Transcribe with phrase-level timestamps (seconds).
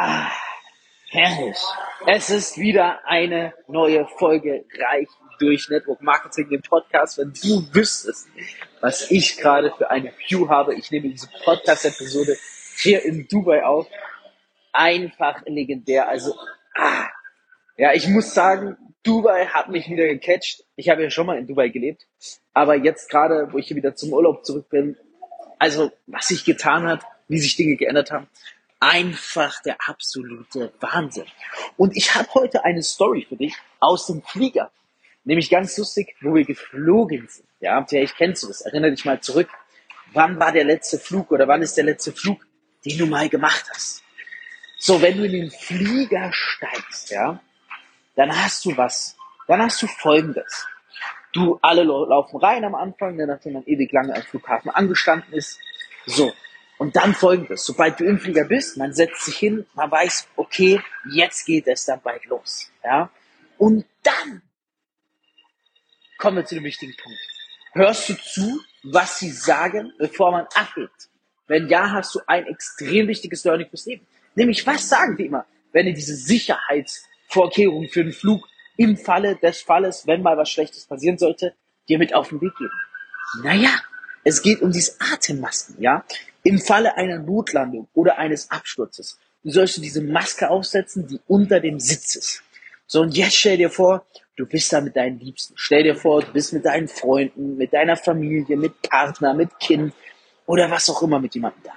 [0.00, 0.30] Ah,
[1.10, 1.56] herrlich.
[2.06, 5.08] Es ist wieder eine neue Folge Reich
[5.40, 7.18] durch Network Marketing, dem Podcast.
[7.18, 8.28] Wenn du wüsstest,
[8.80, 12.36] was ich gerade für eine View habe, ich nehme diese Podcast-Episode
[12.76, 13.88] hier in Dubai auf.
[14.72, 16.08] Einfach legendär.
[16.08, 16.36] Also,
[16.76, 17.08] ah,
[17.76, 20.62] ja, ich muss sagen, Dubai hat mich wieder gecatcht.
[20.76, 22.06] Ich habe ja schon mal in Dubai gelebt.
[22.54, 24.96] Aber jetzt gerade, wo ich hier wieder zum Urlaub zurück bin,
[25.58, 28.28] also was sich getan hat, wie sich Dinge geändert haben,
[28.80, 31.26] einfach der absolute Wahnsinn.
[31.76, 34.70] Und ich habe heute eine Story für dich aus dem Flieger.
[35.24, 37.48] Nämlich ganz lustig, wo wir geflogen sind.
[37.60, 38.62] Ja, vielleicht kennst du das.
[38.62, 39.48] Erinnere dich mal zurück.
[40.12, 42.46] Wann war der letzte Flug oder wann ist der letzte Flug,
[42.84, 44.02] den du mal gemacht hast?
[44.78, 47.40] So, wenn du in den Flieger steigst, ja,
[48.14, 49.16] dann hast du was.
[49.48, 50.66] Dann hast du Folgendes.
[51.32, 55.58] Du, alle laufen rein am Anfang, nachdem man ewig lange am Flughafen angestanden ist.
[56.06, 56.32] So,
[56.78, 58.18] und dann folgendes, sobald du im
[58.48, 62.70] bist, man setzt sich hin, man weiß, okay, jetzt geht es dann bald los.
[62.84, 63.10] Ja?
[63.58, 64.42] Und dann
[66.18, 67.18] kommen wir zu dem wichtigen Punkt.
[67.72, 71.08] Hörst du zu, was sie sagen, bevor man abhebt?
[71.48, 74.06] Wenn ja, hast du ein extrem wichtiges Learning fürs Leben.
[74.34, 79.62] Nämlich, was sagen die immer, wenn ihr diese Sicherheitsvorkehrungen für den Flug im Falle des
[79.62, 81.54] Falles, wenn mal was Schlechtes passieren sollte,
[81.88, 82.70] dir mit auf den Weg geben?
[83.42, 83.70] Naja,
[84.24, 86.04] es geht um diese Atemmasken, ja?
[86.48, 91.78] Im Falle einer Notlandung oder eines Absturzes sollst du diese Maske aufsetzen, die unter dem
[91.78, 92.42] Sitz ist.
[92.86, 95.52] So, und jetzt stell dir vor, du bist da mit deinen Liebsten.
[95.58, 99.92] Stell dir vor, du bist mit deinen Freunden, mit deiner Familie, mit Partner, mit Kind
[100.46, 101.74] oder was auch immer mit jemandem da.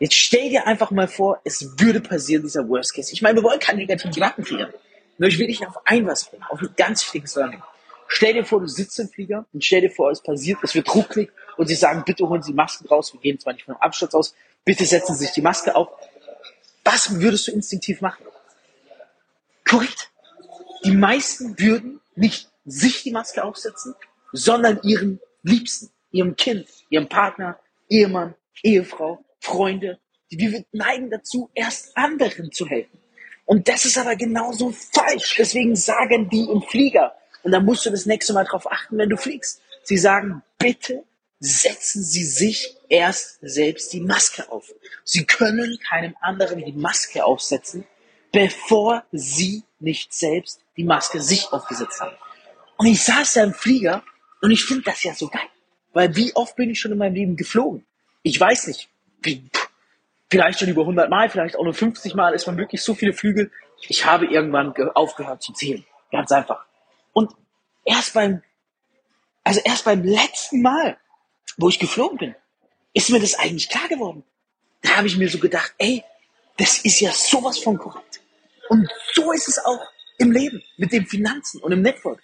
[0.00, 3.12] Jetzt stell dir einfach mal vor, es würde passieren, dieser Worst Case.
[3.12, 4.72] Ich meine, wir wollen keinen negativen Gedanken kreieren.
[5.18, 7.62] Nur ich will dich auf ein was bringen, auf ein ganz wichtiges Learning.
[8.06, 10.94] Stell dir vor, du sitzt im Flieger und stell dir vor, es passiert, es wird
[10.94, 13.82] rucklig und sie sagen, bitte holen Sie Masken raus, wir gehen zwar nicht von einem
[13.82, 15.88] Absturz aus, bitte setzen Sie sich die Maske auf.
[16.84, 18.24] Was würdest du instinktiv machen?
[19.66, 20.10] Korrekt.
[20.84, 23.94] Die meisten würden nicht sich die Maske aufsetzen,
[24.32, 27.58] sondern ihren Liebsten, ihrem Kind, ihrem Partner,
[27.88, 29.98] Ehemann, Ehefrau, Freunde.
[30.28, 32.98] Wir neigen dazu, erst anderen zu helfen.
[33.46, 35.36] Und das ist aber genauso falsch.
[35.38, 39.10] Deswegen sagen die im Flieger, und da musst du das nächste Mal drauf achten, wenn
[39.10, 39.60] du fliegst.
[39.82, 41.04] Sie sagen, bitte
[41.40, 44.72] setzen Sie sich erst selbst die Maske auf.
[45.04, 47.86] Sie können keinem anderen die Maske aufsetzen,
[48.32, 52.16] bevor Sie nicht selbst die Maske sich aufgesetzt haben.
[52.78, 54.02] Und ich saß da im Flieger
[54.40, 55.48] und ich finde das ja so geil.
[55.92, 57.84] Weil wie oft bin ich schon in meinem Leben geflogen?
[58.22, 58.88] Ich weiß nicht.
[60.30, 63.12] Vielleicht schon über 100 Mal, vielleicht auch nur 50 Mal ist man wirklich so viele
[63.12, 63.50] Flüge.
[63.86, 65.84] Ich habe irgendwann aufgehört zu zählen.
[66.10, 66.64] Ganz einfach.
[67.14, 67.32] Und
[67.86, 68.42] erst beim,
[69.42, 70.98] also erst beim letzten Mal
[71.56, 72.34] wo ich geflogen bin,
[72.92, 74.24] ist mir das eigentlich klar geworden.
[74.82, 76.04] Da habe ich mir so gedacht, ey,
[76.56, 78.20] das ist ja sowas von korrekt.
[78.68, 79.80] Und so ist es auch
[80.18, 82.20] im Leben, mit den Finanzen und im Network.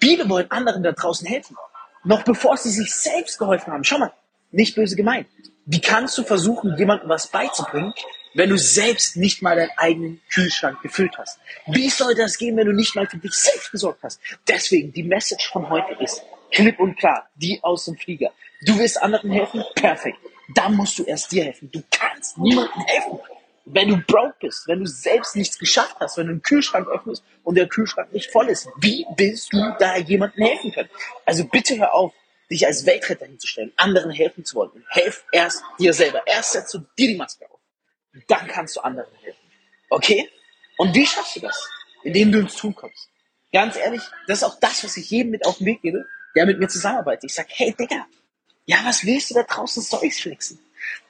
[0.00, 1.56] Viele wollen anderen da draußen helfen.
[2.04, 3.84] Noch bevor sie sich selbst geholfen haben.
[3.84, 4.12] Schau mal,
[4.50, 5.26] nicht böse gemeint.
[5.66, 7.92] Wie kannst du versuchen, jemandem was beizubringen,
[8.34, 11.38] wenn du selbst nicht mal deinen eigenen Kühlschrank gefüllt hast?
[11.66, 14.20] Wie soll das gehen, wenn du nicht mal für dich selbst gesorgt hast?
[14.48, 18.32] Deswegen, die Message von heute ist, klipp und klar, die aus dem Flieger.
[18.62, 19.64] Du willst anderen helfen?
[19.74, 20.18] Perfekt.
[20.54, 21.70] Da musst du erst dir helfen.
[21.70, 23.18] Du kannst niemandem helfen.
[23.64, 27.22] Wenn du broke bist, wenn du selbst nichts geschafft hast, wenn du einen Kühlschrank öffnest
[27.44, 30.88] und der Kühlschrank nicht voll ist, wie willst du da jemandem helfen können?
[31.24, 32.12] Also bitte hör auf,
[32.50, 34.84] dich als Weltretter hinzustellen, anderen helfen zu wollen.
[34.88, 36.22] helf erst dir selber.
[36.26, 37.46] Erst setzt du dir die Maske.
[38.26, 39.40] Dann kannst du anderen helfen.
[39.88, 40.28] Okay?
[40.78, 41.68] Und wie schaffst du das?
[42.02, 43.08] Indem du ins Tun kommst.
[43.52, 46.46] Ganz ehrlich, das ist auch das, was ich jedem mit auf den Weg gebe, der
[46.46, 47.24] mit mir zusammenarbeitet.
[47.24, 48.06] Ich sag, hey Digga,
[48.66, 50.58] ja, was willst du da draußen Stories flexen?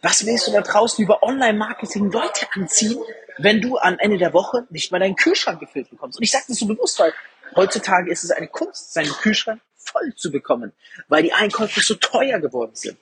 [0.03, 2.99] Was willst du da draußen über Online-Marketing Leute anziehen,
[3.39, 6.19] wenn du am Ende der Woche nicht mal deinen Kühlschrank gefüllt bekommst?
[6.19, 7.13] Und ich sage das so bewusst, weil
[7.55, 10.73] heutzutage ist es eine Kunst, seinen Kühlschrank voll zu bekommen,
[11.09, 12.99] weil die Einkäufe so teuer geworden sind.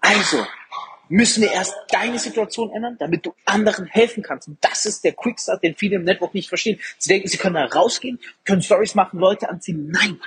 [0.00, 0.46] Also
[1.08, 4.48] müssen wir erst deine Situation ändern, damit du anderen helfen kannst.
[4.48, 6.80] Und das ist der Quickstart, den viele im Network nicht verstehen.
[6.98, 9.90] Sie denken, sie können da rausgehen, können Stories machen, Leute anziehen.
[9.90, 10.20] Nein,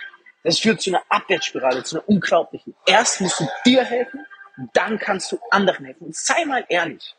[0.44, 2.76] das führt zu einer Abwärtsspirale, zu einer unglaublichen.
[2.86, 4.26] Erst musst du dir helfen,
[4.74, 6.06] dann kannst du anderen helfen.
[6.06, 7.16] Und sei mal ehrlich.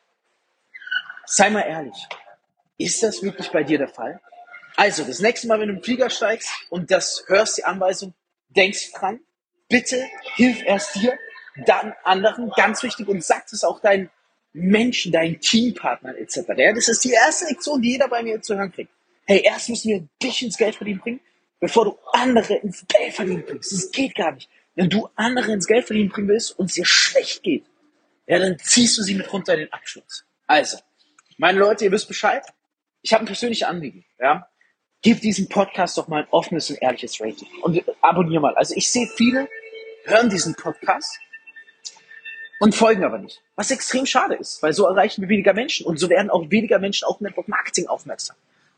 [1.24, 1.96] Sei mal ehrlich.
[2.78, 4.20] Ist das wirklich bei dir der Fall?
[4.76, 8.14] Also, das nächste Mal, wenn du im Flieger steigst und das hörst, die Anweisung,
[8.50, 9.20] denkst dran,
[9.68, 11.18] bitte hilf erst dir,
[11.64, 14.10] dann anderen, ganz wichtig, und sag es auch deinen
[14.52, 16.42] Menschen, deinen Teampartnern etc.
[16.56, 18.90] Ja, das ist die erste Lektion, die jeder bei mir zu hören kriegt.
[19.26, 21.20] Hey, erst müssen wir dich ins Geld verdienen bringen,
[21.60, 23.72] bevor du andere ins Geld verdienen bringst.
[23.72, 24.48] Das geht gar nicht.
[24.74, 27.64] Wenn du andere ins Geld verdienen bringen willst und es dir schlecht geht,
[28.26, 30.24] ja, dann ziehst du sie mit runter in den Abschluss.
[30.46, 30.78] Also,
[31.38, 32.44] Meine Leute, ihr wisst Bescheid.
[33.02, 34.04] Ich habe ein persönliches Anliegen.
[34.18, 34.48] Ja?
[35.02, 37.48] Gebt diesem Podcast doch mal ein offenes und ehrliches Rating.
[37.62, 38.54] Und abonniere mal.
[38.56, 39.48] Also ich sehe viele
[40.04, 41.18] hören diesen Podcast
[42.60, 43.42] und folgen aber nicht.
[43.54, 46.78] Was extrem schade ist, weil so erreichen wir weniger Menschen und so werden auch weniger
[46.78, 48.36] Menschen auf Network Marketing aufmerksam.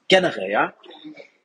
[0.09, 0.75] Generell, ja.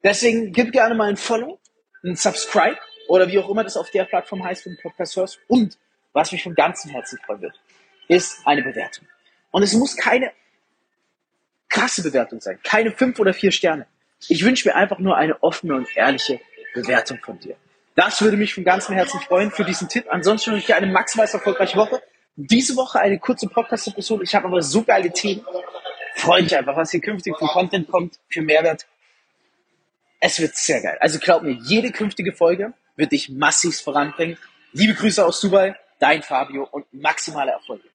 [0.04, 1.60] Deswegen gib gerne mal ein Follow,
[2.04, 2.78] ein Subscribe
[3.08, 5.40] oder wie auch immer das auf der Plattform heißt, wo du Podcast hörst.
[5.48, 5.78] Und
[6.14, 7.60] was mich von ganzem Herzen freuen wird,
[8.08, 9.08] ist eine Bewertung.
[9.52, 10.32] Und es muss keine
[11.70, 13.88] krasse Bewertung sein, keine fünf oder vier Sterne.
[14.28, 16.40] Ich wünsche mir einfach nur eine offene und ehrliche
[16.74, 17.56] Bewertung von dir.
[17.96, 20.06] Das würde mich von ganzem Herzen freuen für diesen Tipp.
[20.10, 22.02] Ansonsten wünsche ich dir eine maximal erfolgreiche Woche.
[22.36, 24.24] Diese Woche eine kurze Podcast-Episode.
[24.24, 25.46] Ich habe aber so geile Themen.
[26.16, 28.88] Freue mich einfach, was hier künftig für Content kommt, für Mehrwert.
[30.20, 30.98] Es wird sehr geil.
[31.00, 34.38] Also glaub mir, jede künftige Folge wird dich massiv voranbringen.
[34.72, 37.88] Liebe Grüße aus Dubai, dein Fabio und maximale Erfolge.